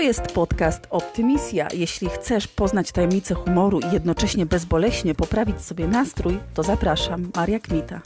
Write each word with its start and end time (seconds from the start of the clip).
To 0.00 0.04
jest 0.04 0.32
podcast 0.32 0.86
Optymisja. 0.90 1.68
Jeśli 1.74 2.08
chcesz 2.08 2.48
poznać 2.48 2.92
tajemnice 2.92 3.34
humoru 3.34 3.80
i 3.80 3.92
jednocześnie 3.92 4.46
bezboleśnie 4.46 5.14
poprawić 5.14 5.60
sobie 5.60 5.88
nastrój, 5.88 6.38
to 6.54 6.62
zapraszam, 6.62 7.30
Maria 7.36 7.60
Kmita. 7.60 8.00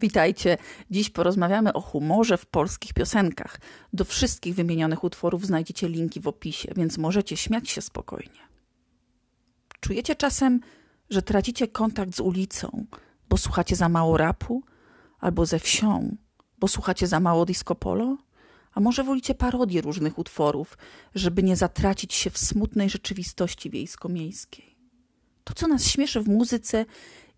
Witajcie. 0.00 0.56
Dziś 0.90 1.10
porozmawiamy 1.10 1.72
o 1.72 1.80
humorze 1.80 2.36
w 2.36 2.46
polskich 2.46 2.92
piosenkach. 2.92 3.60
Do 3.92 4.04
wszystkich 4.04 4.54
wymienionych 4.54 5.04
utworów 5.04 5.46
znajdziecie 5.46 5.88
linki 5.88 6.20
w 6.20 6.28
opisie, 6.28 6.72
więc 6.76 6.98
możecie 6.98 7.36
śmiać 7.36 7.70
się 7.70 7.82
spokojnie. 7.82 8.40
Czujecie 9.80 10.16
czasem, 10.16 10.60
że 11.10 11.22
tracicie 11.22 11.68
kontakt 11.68 12.16
z 12.16 12.20
ulicą, 12.20 12.86
bo 13.28 13.36
słuchacie 13.36 13.76
za 13.76 13.88
mało 13.88 14.16
rapu, 14.16 14.62
albo 15.20 15.46
ze 15.46 15.58
wsią, 15.58 16.16
bo 16.58 16.68
słuchacie 16.68 17.06
za 17.06 17.20
mało 17.20 17.46
disco 17.46 17.74
polo? 17.74 18.16
A 18.74 18.80
może 18.80 19.04
wolicie 19.04 19.34
parodie 19.34 19.80
różnych 19.80 20.18
utworów, 20.18 20.78
żeby 21.14 21.42
nie 21.42 21.56
zatracić 21.56 22.14
się 22.14 22.30
w 22.30 22.38
smutnej 22.38 22.90
rzeczywistości 22.90 23.70
wiejsko-miejskiej? 23.70 24.76
To, 25.44 25.54
co 25.54 25.68
nas 25.68 25.86
śmieszy 25.86 26.20
w 26.20 26.28
muzyce, 26.28 26.86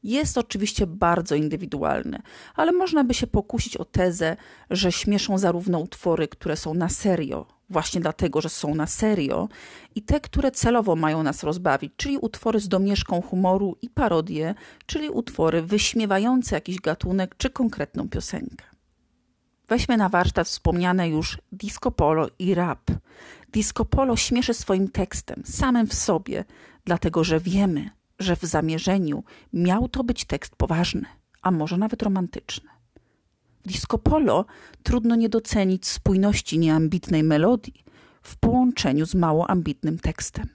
jest 0.02 0.38
oczywiście 0.38 0.86
bardzo 0.86 1.34
indywidualne, 1.34 2.22
ale 2.54 2.72
można 2.72 3.04
by 3.04 3.14
się 3.14 3.26
pokusić 3.26 3.76
o 3.76 3.84
tezę, 3.84 4.36
że 4.70 4.92
śmieszą 4.92 5.38
zarówno 5.38 5.78
utwory, 5.78 6.28
które 6.28 6.56
są 6.56 6.74
na 6.74 6.88
serio, 6.88 7.46
właśnie 7.70 8.00
dlatego, 8.00 8.40
że 8.40 8.48
są 8.48 8.74
na 8.74 8.86
serio, 8.86 9.48
i 9.94 10.02
te, 10.02 10.20
które 10.20 10.50
celowo 10.50 10.96
mają 10.96 11.22
nas 11.22 11.42
rozbawić, 11.42 11.92
czyli 11.96 12.18
utwory 12.18 12.60
z 12.60 12.68
domieszką 12.68 13.22
humoru 13.22 13.76
i 13.82 13.90
parodie, 13.90 14.54
czyli 14.86 15.10
utwory 15.10 15.62
wyśmiewające 15.62 16.54
jakiś 16.54 16.80
gatunek 16.80 17.34
czy 17.36 17.50
konkretną 17.50 18.08
piosenkę. 18.08 18.64
Weźmy 19.68 19.96
na 19.96 20.08
warsztat 20.08 20.46
wspomniane 20.46 21.08
już 21.08 21.38
disco 21.52 21.90
polo 21.90 22.28
i 22.38 22.54
rap. 22.54 22.90
Disco 23.52 23.84
polo 23.84 24.16
śmieszy 24.16 24.54
swoim 24.54 24.88
tekstem, 24.88 25.42
samym 25.44 25.86
w 25.86 25.94
sobie, 25.94 26.44
dlatego 26.84 27.24
że 27.24 27.40
wiemy, 27.40 27.90
że 28.18 28.36
w 28.36 28.42
zamierzeniu 28.42 29.24
miał 29.52 29.88
to 29.88 30.04
być 30.04 30.24
tekst 30.24 30.56
poważny, 30.56 31.04
a 31.42 31.50
może 31.50 31.76
nawet 31.76 32.02
romantyczny. 32.02 32.79
W 33.64 33.68
disco 33.68 33.98
polo 33.98 34.44
trudno 34.82 35.14
nie 35.14 35.28
docenić 35.28 35.86
spójności 35.86 36.58
nieambitnej 36.58 37.22
melodii 37.22 37.84
w 38.22 38.36
połączeniu 38.36 39.06
z 39.06 39.14
mało 39.14 39.50
ambitnym 39.50 39.98
tekstem. 39.98 40.48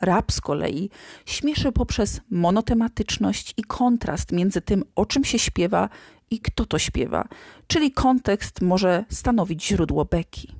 Rap 0.00 0.32
z 0.32 0.40
kolei 0.40 0.90
śmieszy 1.26 1.72
poprzez 1.72 2.20
monotematyczność 2.30 3.54
i 3.56 3.62
kontrast 3.62 4.32
między 4.32 4.60
tym, 4.60 4.84
o 4.94 5.06
czym 5.06 5.24
się 5.24 5.38
śpiewa 5.38 5.88
i 6.30 6.40
kto 6.40 6.66
to 6.66 6.78
śpiewa, 6.78 7.28
czyli 7.66 7.92
kontekst 7.92 8.60
może 8.60 9.04
stanowić 9.08 9.66
źródło 9.66 10.04
beki. 10.04 10.54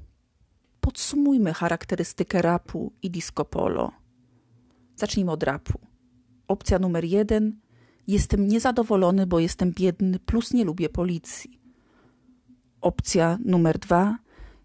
Podsumujmy 0.80 1.54
charakterystykę 1.54 2.42
rapu 2.42 2.92
i 3.02 3.10
disco 3.10 3.44
polo. 3.44 3.92
Zacznijmy 4.96 5.32
od 5.32 5.42
rapu. 5.42 5.78
Opcja 6.48 6.78
numer 6.78 7.04
jeden. 7.04 7.60
Jestem 8.06 8.48
niezadowolony, 8.48 9.26
bo 9.26 9.38
jestem 9.38 9.72
biedny, 9.72 10.18
plus 10.18 10.52
nie 10.52 10.64
lubię 10.64 10.88
policji. 10.88 11.59
Opcja 12.80 13.38
numer 13.44 13.78
dwa. 13.78 14.18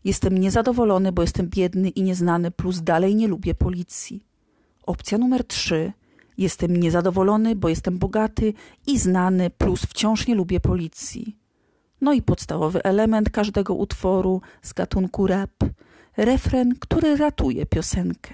Jestem 0.03 0.37
niezadowolony, 0.37 1.11
bo 1.11 1.21
jestem 1.21 1.49
biedny 1.49 1.89
i 1.89 2.03
nieznany, 2.03 2.51
plus 2.51 2.81
dalej 2.81 3.15
nie 3.15 3.27
lubię 3.27 3.55
policji. 3.55 4.23
Opcja 4.83 5.17
numer 5.17 5.47
trzy. 5.47 5.93
Jestem 6.37 6.77
niezadowolony, 6.77 7.55
bo 7.55 7.69
jestem 7.69 7.97
bogaty 7.97 8.53
i 8.87 8.99
znany, 8.99 9.49
plus 9.49 9.81
wciąż 9.81 10.27
nie 10.27 10.35
lubię 10.35 10.59
policji. 10.59 11.37
No 12.01 12.13
i 12.13 12.21
podstawowy 12.21 12.83
element 12.83 13.29
każdego 13.29 13.73
utworu 13.73 14.41
z 14.61 14.73
gatunku 14.73 15.27
rap 15.27 15.63
refren, 16.17 16.75
który 16.79 17.15
ratuje 17.15 17.65
piosenkę. 17.65 18.33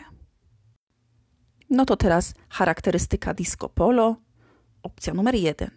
No 1.69 1.85
to 1.85 1.97
teraz 1.97 2.34
charakterystyka 2.50 3.34
disco 3.34 3.69
polo. 3.69 4.16
Opcja 4.84 5.13
numer 5.13 5.35
jeden. 5.35 5.69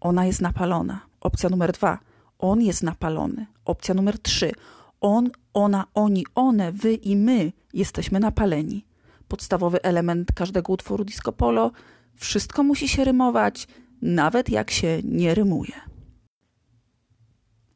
Ona 0.00 0.26
jest 0.26 0.40
napalona. 0.40 1.00
Opcja 1.20 1.48
numer 1.48 1.72
dwa. 1.72 1.98
On 2.38 2.62
jest 2.62 2.82
napalony. 2.82 3.46
Opcja 3.64 3.94
numer 3.94 4.18
trzy. 4.18 4.52
On, 5.00 5.30
ona, 5.54 5.86
oni, 5.94 6.26
one, 6.34 6.72
wy 6.72 6.94
i 6.94 7.16
my 7.16 7.52
jesteśmy 7.72 8.20
napaleni. 8.20 8.86
Podstawowy 9.28 9.82
element 9.82 10.32
każdego 10.32 10.72
utworu 10.72 11.04
disco 11.04 11.32
polo. 11.32 11.72
Wszystko 12.16 12.62
musi 12.62 12.88
się 12.88 13.04
rymować, 13.04 13.68
nawet 14.02 14.48
jak 14.48 14.70
się 14.70 15.00
nie 15.04 15.34
rymuje. 15.34 15.72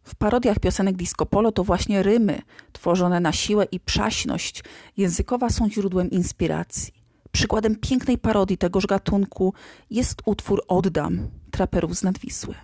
W 0.02 0.14
parodiach 0.14 0.58
piosenek 0.58 0.96
disco 0.96 1.26
polo 1.26 1.52
to 1.52 1.64
właśnie 1.64 2.02
rymy, 2.02 2.42
tworzone 2.72 3.20
na 3.20 3.32
siłę 3.32 3.64
i 3.64 3.80
przaśność 3.80 4.64
językowa 4.96 5.50
są 5.50 5.70
źródłem 5.70 6.10
inspiracji. 6.10 6.94
Przykładem 7.32 7.76
pięknej 7.76 8.18
parodii 8.18 8.58
tegoż 8.58 8.86
gatunku 8.86 9.54
jest 9.90 10.22
utwór 10.24 10.64
Oddam 10.68 11.28
traperów 11.50 11.94
z 11.96 12.02
Nadwisły. 12.02 12.54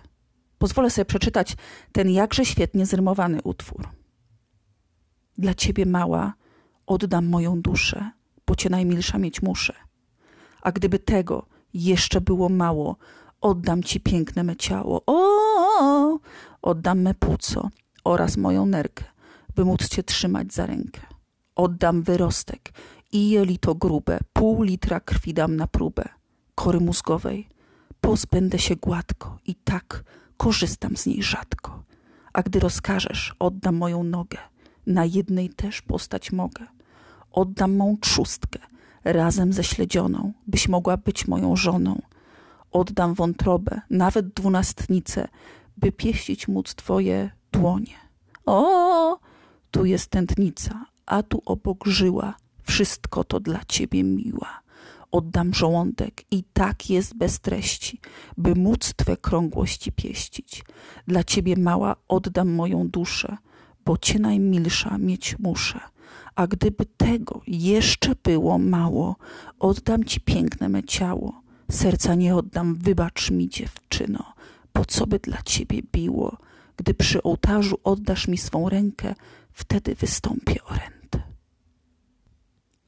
Pozwolę 0.57 0.89
sobie 0.89 1.05
przeczytać 1.05 1.55
ten 1.91 2.09
jakże 2.09 2.45
świetnie 2.45 2.85
zrymowany 2.85 3.41
utwór. 3.43 3.89
Dla 5.37 5.53
ciebie 5.53 5.85
mała 5.85 6.33
oddam 6.85 7.25
moją 7.25 7.61
duszę, 7.61 8.11
bo 8.47 8.55
cię 8.55 8.69
najmilsza 8.69 9.17
mieć 9.17 9.41
muszę. 9.41 9.73
A 10.61 10.71
gdyby 10.71 10.99
tego 10.99 11.45
jeszcze 11.73 12.21
było 12.21 12.49
mało, 12.49 12.97
oddam 13.41 13.83
ci 13.83 13.99
piękne 13.99 14.43
me 14.43 14.55
ciało. 14.55 15.01
O, 15.05 16.19
oddam 16.61 17.01
me 17.01 17.13
płuco 17.13 17.69
oraz 18.03 18.37
moją 18.37 18.65
nerkę, 18.65 19.03
by 19.55 19.65
móc 19.65 19.89
cię 19.89 20.03
trzymać 20.03 20.53
za 20.53 20.65
rękę. 20.65 21.01
Oddam 21.55 22.01
wyrostek 22.03 22.73
i 23.11 23.29
jelito 23.29 23.75
grube, 23.75 24.19
pół 24.33 24.63
litra 24.63 24.99
krwi 24.99 25.33
dam 25.33 25.55
na 25.55 25.67
próbę, 25.67 26.09
kory 26.55 26.79
mózgowej. 26.79 27.47
Pozbędę 28.01 28.59
się 28.59 28.75
gładko 28.75 29.37
i 29.45 29.55
tak 29.55 30.03
korzystam 30.37 30.97
z 30.97 31.05
niej 31.05 31.23
rzadko. 31.23 31.83
A 32.33 32.43
gdy 32.43 32.59
rozkażesz, 32.59 33.35
oddam 33.39 33.75
moją 33.75 34.03
nogę, 34.03 34.37
na 34.87 35.05
jednej 35.05 35.49
też 35.49 35.81
postać 35.81 36.31
mogę. 36.31 36.65
Oddam 37.31 37.75
mą 37.75 37.97
trzustkę, 38.01 38.59
razem 39.03 39.53
ze 39.53 39.63
śledzioną, 39.63 40.33
byś 40.47 40.67
mogła 40.67 40.97
być 40.97 41.27
moją 41.27 41.55
żoną. 41.55 42.01
Oddam 42.71 43.13
wątrobę, 43.13 43.81
nawet 43.89 44.33
dwunastnicę, 44.33 45.27
by 45.77 45.91
pieścić 45.91 46.47
móc 46.47 46.75
twoje 46.75 47.29
dłonie. 47.51 47.95
O, 48.45 49.19
tu 49.71 49.85
jest 49.85 50.09
tętnica, 50.09 50.85
a 51.05 51.23
tu 51.23 51.41
obok 51.45 51.85
żyła, 51.85 52.35
wszystko 52.63 53.23
to 53.23 53.39
dla 53.39 53.59
ciebie 53.67 54.03
miła. 54.03 54.59
Oddam 55.11 55.53
żołądek 55.53 56.23
i 56.31 56.43
tak 56.43 56.89
jest 56.89 57.15
bez 57.15 57.39
treści, 57.39 57.99
by 58.37 58.55
móc 58.55 58.93
twe 58.93 59.17
krągłości 59.17 59.91
pieścić. 59.91 60.63
Dla 61.07 61.23
ciebie 61.23 61.55
mała 61.57 61.95
oddam 62.07 62.49
moją 62.49 62.87
duszę, 62.87 63.37
bo 63.85 63.97
cię 63.97 64.19
najmilsza 64.19 64.97
mieć 64.97 65.39
muszę. 65.39 65.79
A 66.35 66.47
gdyby 66.47 66.85
tego 66.85 67.41
jeszcze 67.47 68.15
było 68.23 68.57
mało, 68.57 69.15
oddam 69.59 70.03
ci 70.03 70.21
piękne 70.21 70.69
me 70.69 70.83
ciało. 70.83 71.41
Serca 71.71 72.15
nie 72.15 72.35
oddam, 72.35 72.75
wybacz 72.75 73.31
mi 73.31 73.49
dziewczyno, 73.49 74.33
po 74.73 74.85
co 74.85 75.07
by 75.07 75.19
dla 75.19 75.41
ciebie 75.41 75.81
biło. 75.91 76.37
Gdy 76.77 76.93
przy 76.93 77.23
ołtarzu 77.23 77.79
oddasz 77.83 78.27
mi 78.27 78.37
swą 78.37 78.69
rękę, 78.69 79.15
wtedy 79.51 79.95
wystąpię 79.95 80.63
o 80.63 80.69
rękę. 80.69 81.21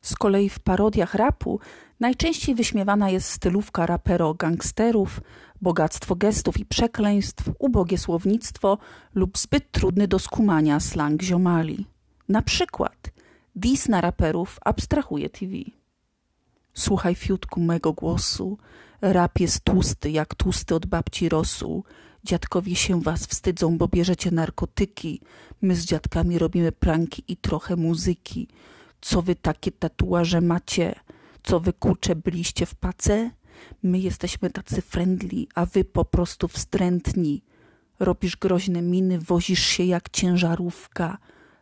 Z 0.01 0.15
kolei 0.15 0.49
w 0.49 0.59
parodiach 0.59 1.13
rapu 1.13 1.59
najczęściej 1.99 2.55
wyśmiewana 2.55 3.09
jest 3.09 3.29
stylówka 3.31 3.85
rapero 3.85 4.33
gangsterów, 4.33 5.21
bogactwo 5.61 6.15
gestów 6.15 6.59
i 6.59 6.65
przekleństw, 6.65 7.43
ubogie 7.59 7.97
słownictwo 7.97 8.77
lub 9.15 9.37
zbyt 9.37 9.71
trudny 9.71 10.07
do 10.07 10.19
skumania 10.19 10.79
slang 10.79 11.21
ziomali. 11.21 11.85
Na 12.29 12.41
przykład 12.41 13.11
dis 13.55 13.87
na 13.87 14.01
raperów 14.01 14.59
abstrahuje 14.65 15.29
TV. 15.29 15.53
Słuchaj 16.73 17.15
fiutku 17.15 17.61
mego 17.61 17.93
głosu, 17.93 18.57
rap 19.01 19.39
jest 19.39 19.63
tłusty 19.63 20.11
jak 20.11 20.35
tłusty 20.35 20.75
od 20.75 20.85
babci 20.85 21.29
rosół. 21.29 21.83
Dziadkowie 22.23 22.75
się 22.75 23.01
was 23.01 23.25
wstydzą, 23.25 23.77
bo 23.77 23.87
bierzecie 23.87 24.31
narkotyki. 24.31 25.21
My 25.61 25.75
z 25.75 25.85
dziadkami 25.85 26.39
robimy 26.39 26.71
pranki 26.71 27.23
i 27.27 27.37
trochę 27.37 27.75
muzyki 27.75 28.47
co 29.01 29.21
wy 29.21 29.35
takie 29.35 29.71
tatuaże 29.71 30.41
macie? 30.41 30.95
Co 31.43 31.59
wy 31.59 31.73
byliście 32.15 32.65
w 32.65 32.75
pace? 32.75 33.31
My 33.83 33.99
jesteśmy 33.99 34.49
tacy 34.49 34.81
friendly, 34.81 35.45
a 35.55 35.65
wy 35.65 35.83
po 35.83 36.05
prostu 36.05 36.47
wstrętni. 36.47 37.43
Robisz 37.99 38.37
groźne 38.37 38.81
miny, 38.81 39.19
wozisz 39.19 39.63
się 39.63 39.83
jak 39.83 40.09
ciężarówka. 40.09 41.17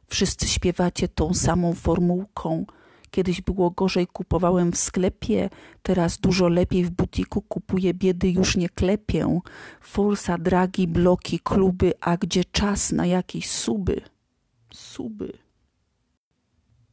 Wszyscy 0.07 0.47
śpiewacie 0.47 1.07
tą 1.07 1.33
samą 1.33 1.73
formułką. 1.73 2.65
Kiedyś 3.11 3.41
było 3.41 3.71
gorzej, 3.71 4.07
kupowałem 4.07 4.71
w 4.71 4.77
sklepie, 4.77 5.49
teraz 5.83 6.17
dużo 6.17 6.47
lepiej 6.47 6.83
w 6.83 6.89
butiku 6.89 7.41
kupuję, 7.41 7.93
biedy 7.93 8.29
już 8.29 8.55
nie 8.55 8.69
klepię. 8.69 9.39
Forsa, 9.81 10.37
dragi, 10.37 10.87
bloki, 10.87 11.39
kluby, 11.39 11.93
a 12.01 12.17
gdzie 12.17 12.45
czas 12.45 12.91
na 12.91 13.05
jakieś 13.05 13.49
suby? 13.49 14.01
Suby. 14.73 15.33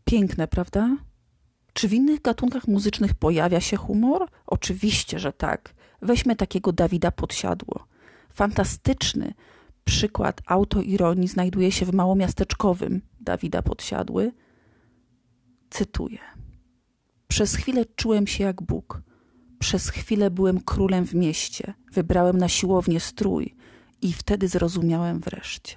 Piękne, 0.05 0.49
prawda? 0.49 0.97
Czy 1.75 1.89
w 1.89 1.93
innych 1.93 2.23
gatunkach 2.23 2.69
muzycznych 2.69 3.15
pojawia 3.15 3.61
się 3.61 3.77
humor? 3.77 4.29
Oczywiście, 4.47 5.19
że 5.19 5.33
tak. 5.33 5.75
Weźmy 6.03 6.37
takiego 6.37 6.73
Dawida 6.73 7.11
Podsiadło. 7.11 7.87
Fantastyczny 8.31 9.35
przykład 9.85 10.41
autoironii 10.47 11.29
znajduje 11.29 11.73
się 11.73 11.87
w 11.87 11.95
małomiasteczkowym 11.95 13.03
Dawida 13.21 13.63
Podsiadły. 13.63 14.33
Cytuję. 15.71 16.19
Przez 17.29 17.55
chwilę 17.55 17.85
czułem 17.97 18.27
się 18.27 18.45
jak 18.45 18.63
Bóg. 18.63 19.03
Przez 19.59 19.89
chwilę 19.89 20.31
byłem 20.31 20.61
królem 20.61 21.07
w 21.07 21.15
mieście. 21.15 21.75
Wybrałem 21.93 22.39
na 22.39 22.49
siłownię 22.49 23.01
strój 23.01 23.55
i 24.03 24.13
wtedy 24.13 24.49
zrozumiałem 24.49 25.21
wreszcie. 25.21 25.77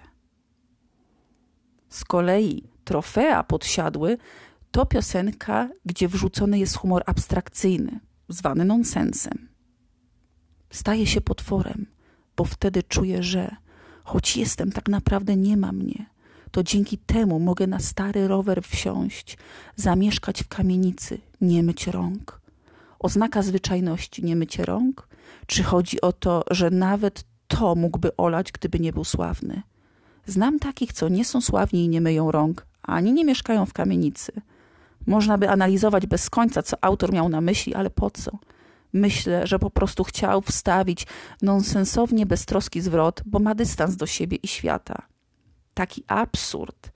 Z 1.90 2.04
kolei 2.04 2.64
trofea 2.84 3.44
podsiadły 3.44 4.18
to 4.72 4.86
piosenka, 4.86 5.70
gdzie 5.86 6.08
wrzucony 6.08 6.60
jest 6.60 6.78
humor 6.78 7.04
abstrakcyjny, 7.06 8.00
zwany 8.30 8.66
nonsensem. 8.66 9.48
Staje 10.70 11.08
się 11.08 11.22
potworem, 11.22 11.86
bo 12.38 12.44
wtedy 12.44 12.84
czuję, 12.84 13.24
że 13.24 13.56
choć 14.04 14.38
jestem, 14.38 14.72
tak 14.72 14.90
naprawdę 14.90 15.36
nie 15.36 15.58
ma 15.58 15.72
mnie. 15.72 16.06
To 16.52 16.64
dzięki 16.64 16.98
temu 16.98 17.40
mogę 17.40 17.68
na 17.68 17.80
stary 17.80 18.28
rower 18.28 18.64
wsiąść, 18.64 19.38
zamieszkać 19.76 20.44
w 20.44 20.48
kamienicy, 20.48 21.18
nie 21.42 21.64
myć 21.64 21.88
rąk. 21.88 22.42
Oznaka 23.00 23.42
zwyczajności 23.42 24.26
nie 24.26 24.36
mycie 24.36 24.66
rąk? 24.66 25.08
Czy 25.48 25.64
chodzi 25.64 26.02
o 26.02 26.14
to, 26.14 26.44
że 26.52 26.72
nawet 26.72 27.24
to 27.48 27.76
mógłby 27.76 28.18
olać, 28.18 28.52
gdyby 28.52 28.80
nie 28.80 28.94
był 28.94 29.04
sławny? 29.04 29.62
Znam 30.26 30.60
takich, 30.60 30.94
co 30.94 31.10
nie 31.10 31.26
są 31.26 31.42
sławni 31.42 31.86
i 31.86 31.90
nie 31.90 32.02
myją 32.02 32.32
rąk, 32.32 32.66
ani 32.82 33.14
nie 33.14 33.26
mieszkają 33.26 33.66
w 33.66 33.74
kamienicy. 33.74 34.32
Można 35.08 35.38
by 35.38 35.50
analizować 35.50 36.06
bez 36.06 36.30
końca, 36.30 36.64
co 36.64 36.78
autor 36.82 37.14
miał 37.14 37.30
na 37.30 37.42
myśli, 37.42 37.76
ale 37.76 37.90
po 37.90 38.10
co? 38.10 38.32
Myślę, 38.94 39.48
że 39.48 39.60
po 39.60 39.70
prostu 39.70 40.04
chciał 40.04 40.42
wstawić 40.42 41.08
nonsensownie 41.42 42.26
beztroski 42.26 42.82
zwrot, 42.82 43.22
bo 43.26 43.40
ma 43.40 43.56
dystans 43.56 43.96
do 43.96 44.06
siebie 44.06 44.38
i 44.44 44.48
świata. 44.48 45.02
Taki 45.74 46.04
absurd 46.08 46.92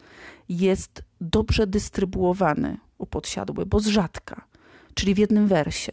jest 0.49 1.03
dobrze 1.21 1.67
dystrybuowany 1.67 2.77
u 2.97 3.05
podsiadły, 3.05 3.65
bo 3.65 3.79
z 3.79 3.87
rzadka, 3.87 4.47
czyli 4.93 5.13
w 5.13 5.17
jednym 5.17 5.47
wersie. 5.47 5.91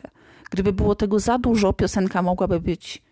Gdyby 0.50 0.72
było 0.72 0.94
tego 0.94 1.20
za 1.20 1.38
dużo, 1.38 1.72
piosenka 1.72 2.22
mogłaby 2.22 2.60
być 2.60 3.02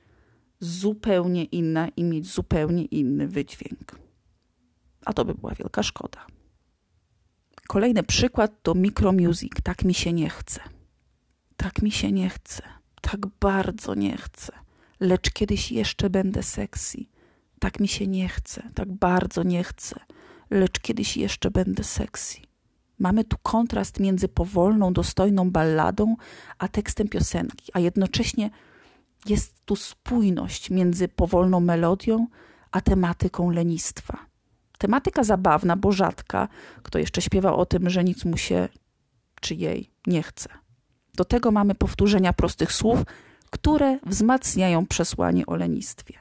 zupełnie 0.61 1.45
inna 1.45 1.89
i 1.89 2.05
mieć 2.05 2.27
zupełnie 2.27 2.85
inny 2.85 3.29
wydźwięk. 3.29 3.99
A 5.05 5.13
to 5.13 5.25
by 5.25 5.35
była 5.35 5.55
wielka 5.55 5.83
szkoda. 5.83 6.27
Kolejny 7.69 8.03
przykład 8.03 8.63
to 8.63 8.75
micromusic. 8.75 9.53
Tak 9.63 9.85
mi 9.85 9.95
się 9.95 10.13
nie 10.13 10.31
chce. 10.31 10.61
Tak 11.57 11.83
mi 11.83 11.91
się 11.91 12.13
nie 12.13 12.29
chce. 12.31 12.63
Tak 13.01 13.27
bardzo 13.41 13.95
nie 13.95 14.17
chcę. 14.17 14.53
Lecz 15.01 15.31
kiedyś 15.31 15.73
jeszcze 15.73 16.11
będę 16.11 16.43
sexy. 16.43 16.99
Tak 17.59 17.81
mi 17.81 17.89
się 17.89 18.07
nie 18.07 18.29
chce. 18.29 18.71
Tak 18.75 18.93
bardzo 18.93 19.43
nie 19.43 19.65
chcę. 19.65 20.01
Lecz 20.51 20.81
kiedyś 20.81 21.17
jeszcze 21.17 21.51
będę 21.51 21.85
sexy. 21.85 22.39
Mamy 22.99 23.25
tu 23.25 23.37
kontrast 23.43 24.01
między 24.01 24.29
powolną, 24.29 24.93
dostojną 24.93 25.51
balladą 25.51 26.17
a 26.59 26.69
tekstem 26.69 27.09
piosenki, 27.09 27.73
a 27.73 27.81
jednocześnie 27.81 28.51
jest 29.27 29.65
tu 29.65 29.77
spójność 29.77 30.71
między 30.71 31.09
powolną 31.09 31.61
melodią 31.61 32.27
a 32.71 32.81
tematyką 32.81 33.51
lenistwa. 33.51 34.27
Tematyka 34.79 35.25
zabawna, 35.25 35.77
bo 35.77 35.93
rzadka. 35.93 36.49
Kto 36.83 36.99
jeszcze 36.99 37.23
śpiewa 37.23 37.53
o 37.53 37.67
tym, 37.67 37.91
że 37.91 38.05
nic 38.05 38.25
mu 38.25 38.37
się 38.37 38.69
czy 39.41 39.55
jej 39.55 39.91
nie 40.07 40.23
chce. 40.23 40.49
Do 41.15 41.25
tego 41.25 41.51
mamy 41.51 41.75
powtórzenia 41.75 42.33
prostych 42.33 42.73
słów, 42.73 43.03
które 43.51 43.99
wzmacniają 44.07 44.87
przesłanie 44.87 45.47
o 45.47 45.57
lenistwie. 45.57 46.15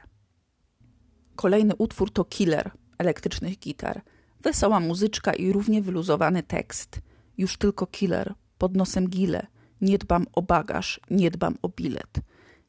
Kolejny 1.36 1.74
utwór 1.76 2.10
to 2.10 2.24
Killer 2.24 2.70
elektrycznych 2.98 3.58
gitar. 3.58 4.00
Wesoła 4.40 4.80
muzyczka 4.80 5.32
i 5.32 5.52
równie 5.52 5.82
wyluzowany 5.82 6.42
tekst. 6.42 7.00
Już 7.38 7.56
tylko 7.56 7.86
killer, 7.86 8.34
pod 8.58 8.76
nosem 8.76 9.08
gile. 9.08 9.46
Nie 9.80 9.98
dbam 9.98 10.26
o 10.32 10.42
bagaż, 10.42 11.00
nie 11.10 11.30
dbam 11.30 11.54
o 11.62 11.68
bilet. 11.68 12.20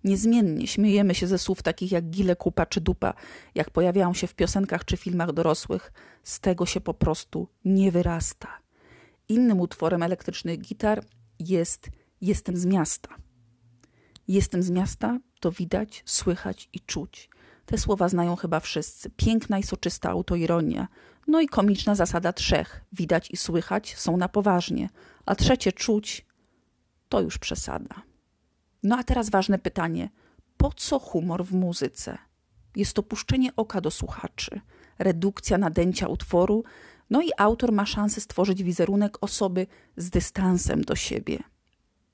Niezmiennie 0.04 0.68
śmiejemy 0.68 1.16
się 1.16 1.28
ze 1.28 1.38
słów 1.38 1.64
takich 1.64 1.92
jak 1.92 2.10
gile, 2.10 2.36
kupa 2.36 2.66
czy 2.66 2.82
dupa, 2.82 3.14
jak 3.56 3.70
pojawiają 3.70 4.14
się 4.14 4.28
w 4.28 4.34
piosenkach 4.34 4.86
czy 4.86 4.98
filmach 4.98 5.34
dorosłych. 5.34 5.92
Z 6.24 6.40
tego 6.40 6.66
się 6.66 6.82
po 6.82 6.94
prostu 6.94 7.48
nie 7.66 7.92
wyrasta. 7.92 8.48
Innym 9.30 9.60
utworem 9.60 10.04
elektrycznych 10.04 10.62
gitar 10.62 11.04
jest 11.40 11.90
Jestem 12.22 12.58
z 12.58 12.66
miasta. 12.66 13.16
Jestem 14.28 14.64
z 14.64 14.70
miasta 14.70 15.20
to 15.40 15.52
widać, 15.52 16.04
słychać 16.06 16.70
i 16.74 16.80
czuć. 16.80 17.30
Te 17.66 17.78
słowa 17.78 18.10
znają 18.10 18.36
chyba 18.36 18.60
wszyscy. 18.60 19.10
Piękna 19.10 19.60
i 19.60 19.64
soczysta 19.64 20.10
autoironia. 20.10 20.88
No 21.28 21.42
i 21.42 21.48
komiczna 21.48 21.96
zasada 21.96 22.34
trzech. 22.34 22.86
Widać 22.94 23.32
i 23.32 23.38
słychać 23.38 23.96
są 23.98 24.18
na 24.18 24.30
poważnie, 24.30 24.90
a 25.26 25.36
trzecie 25.36 25.72
czuć 25.72 26.26
to 27.10 27.22
już 27.22 27.38
przesada. 27.38 28.06
No 28.83 28.97
a 28.97 29.03
teraz 29.03 29.29
ważne 29.29 29.59
pytanie: 29.59 30.09
po 30.57 30.71
co 30.75 31.00
humor 31.00 31.45
w 31.45 31.53
muzyce? 31.53 32.18
Jest 32.75 32.94
to 32.94 33.03
puszczenie 33.03 33.56
oka 33.56 33.81
do 33.81 33.91
słuchaczy, 33.91 34.62
redukcja 35.00 35.57
nadęcia 35.57 36.07
utworu, 36.07 36.63
no 37.09 37.21
i 37.21 37.29
autor 37.38 37.71
ma 37.71 37.85
szansę 37.85 38.21
stworzyć 38.21 38.63
wizerunek 38.63 39.18
osoby 39.21 39.68
z 39.97 40.09
dystansem 40.09 40.81
do 40.81 40.95
siebie. 40.95 41.39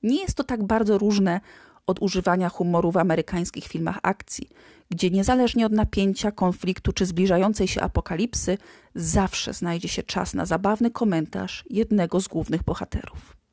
Nie 0.02 0.20
jest 0.20 0.36
to 0.36 0.44
tak 0.44 0.64
bardzo 0.64 0.98
różne 0.98 1.40
od 1.86 2.02
używania 2.02 2.48
humoru 2.48 2.92
w 2.92 2.96
amerykańskich 2.96 3.64
filmach 3.64 3.98
akcji, 4.02 4.48
gdzie 4.90 5.10
niezależnie 5.10 5.66
od 5.66 5.72
napięcia, 5.72 6.32
konfliktu 6.32 6.92
czy 6.92 7.06
zbliżającej 7.06 7.68
się 7.68 7.80
apokalipsy, 7.80 8.58
zawsze 8.94 9.52
znajdzie 9.52 9.88
się 9.88 10.02
czas 10.02 10.34
na 10.34 10.46
zabawny 10.46 10.90
komentarz 10.90 11.64
jednego 11.70 12.20
z 12.20 12.28
głównych 12.28 12.62
bohaterów. 12.62 13.43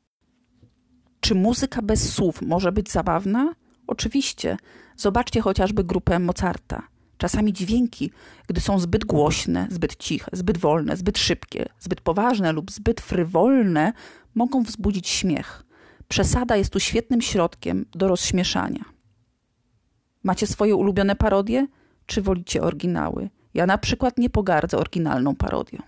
Czy 1.22 1.34
muzyka 1.34 1.82
bez 1.82 2.12
słów 2.12 2.42
może 2.42 2.72
być 2.72 2.90
zabawna? 2.90 3.54
Oczywiście. 3.86 4.56
Zobaczcie 4.96 5.40
chociażby 5.40 5.84
grupę 5.84 6.18
Mozarta. 6.18 6.82
Czasami 7.18 7.52
dźwięki, 7.52 8.10
gdy 8.48 8.60
są 8.60 8.78
zbyt 8.78 9.04
głośne, 9.04 9.66
zbyt 9.70 9.96
ciche, 9.96 10.30
zbyt 10.32 10.58
wolne, 10.58 10.96
zbyt 10.96 11.18
szybkie, 11.18 11.68
zbyt 11.78 12.00
poważne 12.00 12.52
lub 12.52 12.70
zbyt 12.70 13.00
frywolne, 13.00 13.92
mogą 14.34 14.62
wzbudzić 14.62 15.08
śmiech. 15.08 15.64
Przesada 16.08 16.56
jest 16.56 16.72
tu 16.72 16.80
świetnym 16.80 17.20
środkiem 17.20 17.86
do 17.92 18.08
rozśmieszania. 18.08 18.84
Macie 20.22 20.46
swoje 20.46 20.76
ulubione 20.76 21.16
parodie, 21.16 21.66
czy 22.06 22.22
wolicie 22.22 22.62
oryginały? 22.62 23.30
Ja 23.54 23.66
na 23.66 23.78
przykład 23.78 24.18
nie 24.18 24.30
pogardzę 24.30 24.78
oryginalną 24.78 25.36
parodią. 25.36 25.78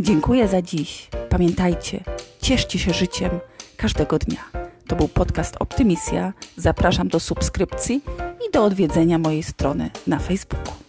Dziękuję 0.00 0.48
za 0.48 0.62
dziś. 0.62 1.10
Pamiętajcie, 1.28 2.04
cieszcie 2.42 2.78
się 2.78 2.92
życiem 2.94 3.30
każdego 3.76 4.18
dnia. 4.18 4.44
To 4.86 4.96
był 4.96 5.08
podcast 5.08 5.56
Optymisja. 5.60 6.32
Zapraszam 6.56 7.08
do 7.08 7.20
subskrypcji 7.20 8.00
i 8.48 8.52
do 8.52 8.64
odwiedzenia 8.64 9.18
mojej 9.18 9.42
strony 9.42 9.90
na 10.06 10.18
Facebooku. 10.18 10.85